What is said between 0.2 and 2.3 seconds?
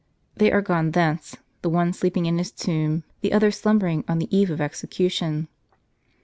They are gone thence, the one sleeping